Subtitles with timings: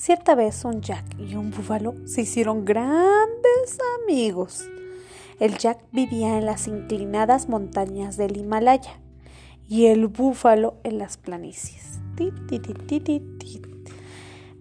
[0.00, 4.66] Cierta vez un Jack y un búfalo se hicieron grandes amigos.
[5.38, 8.98] El Jack vivía en las inclinadas montañas del Himalaya
[9.68, 12.00] y el búfalo en las planicies.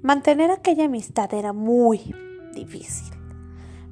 [0.02, 2.14] Mantener aquella amistad era muy
[2.54, 3.14] difícil,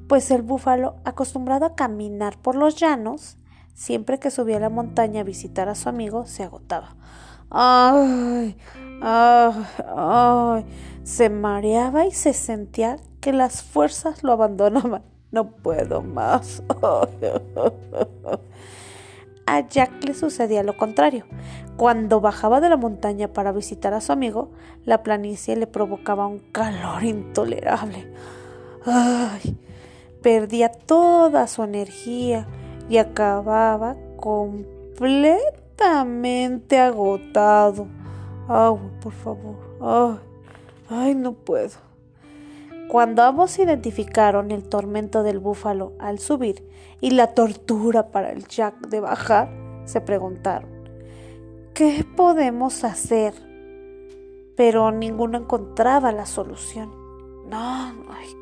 [0.06, 3.38] pues el búfalo, acostumbrado a caminar por los llanos,
[3.78, 6.96] siempre que subía a la montaña a visitar a su amigo, se agotaba.
[7.48, 8.56] ¡Ay!
[9.00, 9.66] ¡Ay!
[9.96, 10.66] ¡Ay!
[11.04, 15.04] Se mareaba y se sentía que las fuerzas lo abandonaban.
[15.30, 16.60] No puedo más.
[19.46, 21.24] A Jack le sucedía lo contrario.
[21.76, 24.50] Cuando bajaba de la montaña para visitar a su amigo,
[24.84, 28.12] la planicie le provocaba un calor intolerable.
[28.84, 29.56] Ay,
[30.20, 32.46] perdía toda su energía
[32.88, 37.86] y acababa completamente agotado.
[38.48, 39.56] Agua, por favor.
[39.80, 40.18] Ay,
[40.88, 41.86] ay, no puedo.
[42.88, 46.66] Cuando ambos identificaron el tormento del búfalo al subir
[47.02, 49.50] y la tortura para el Jack de bajar,
[49.84, 50.70] se preguntaron,
[51.74, 53.34] ¿qué podemos hacer?
[54.56, 57.07] Pero ninguno encontraba la solución.
[57.48, 57.94] No,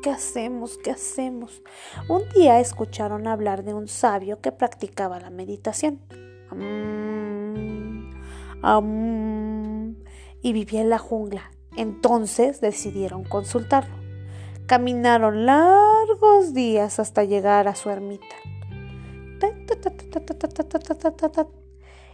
[0.03, 0.77] ¿qué hacemos?
[0.77, 1.63] ¿Qué hacemos?
[2.09, 6.01] Un día escucharon hablar de un sabio que practicaba la meditación.
[10.41, 11.51] y vivía en la jungla.
[11.77, 13.95] Entonces decidieron consultarlo.
[14.65, 18.35] Caminaron largos días hasta llegar a su ermita.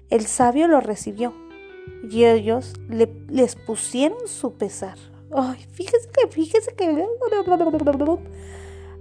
[0.09, 1.33] El sabio lo recibió
[2.07, 5.12] y ellos le, les pusieron su pesar.
[5.35, 7.07] Ay, fíjese que, fíjese que...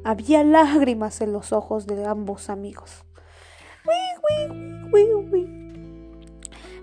[0.05, 3.05] Había lágrimas en los ojos de ambos amigos.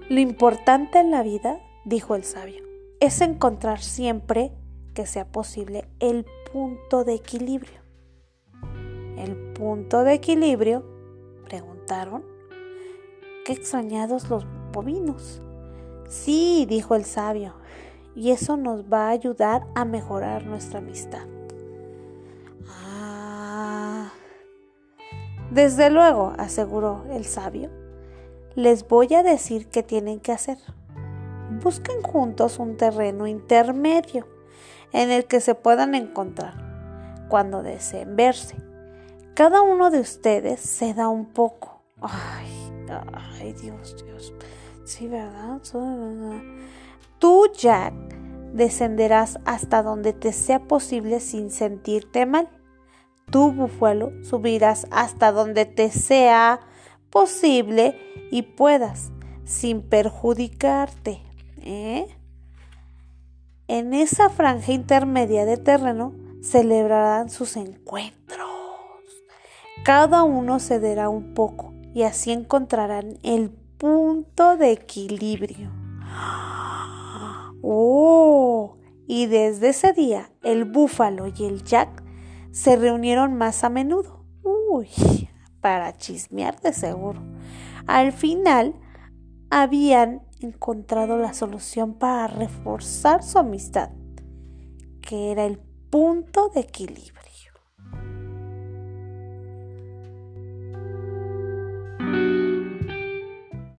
[0.09, 2.63] Lo importante en la vida, dijo el sabio,
[2.99, 4.51] es encontrar siempre
[4.95, 7.79] que sea posible el punto de equilibrio.
[9.17, 10.83] ¿El punto de equilibrio?
[11.45, 12.23] Preguntaron.
[13.45, 15.41] Qué extrañados los bovinos.
[16.07, 17.53] Sí, dijo el sabio,
[18.19, 21.25] y eso nos va a ayudar a mejorar nuestra amistad.
[22.67, 24.09] Ah.
[25.51, 27.69] Desde luego, aseguró el sabio,
[28.55, 30.57] les voy a decir qué tienen que hacer.
[31.63, 34.27] Busquen juntos un terreno intermedio
[34.91, 36.55] en el que se puedan encontrar
[37.29, 38.57] cuando deseen verse.
[39.33, 41.83] Cada uno de ustedes se da un poco.
[42.01, 42.73] Ay,
[43.39, 44.33] ay, Dios, Dios.
[44.83, 45.61] Sí, ¿verdad?
[47.19, 47.93] Tú, Jack,
[48.53, 52.49] descenderás hasta donde te sea posible sin sentirte mal.
[53.31, 56.59] Tú, búfalo, subirás hasta donde te sea
[57.09, 57.95] posible
[58.31, 59.11] y puedas,
[59.43, 61.21] sin perjudicarte.
[61.61, 62.07] ¿Eh?
[63.67, 68.49] En esa franja intermedia de terreno celebrarán sus encuentros.
[69.83, 75.71] Cada uno cederá un poco y así encontrarán el punto de equilibrio.
[77.61, 78.77] ¡Oh!
[79.07, 82.03] Y desde ese día el búfalo y el jack
[82.51, 84.25] se reunieron más a menudo.
[84.43, 84.87] Uy,
[85.61, 87.21] para chismear de seguro.
[87.87, 88.75] Al final
[89.49, 93.89] habían encontrado la solución para reforzar su amistad,
[95.01, 95.59] que era el
[95.89, 97.28] punto de equilibrio.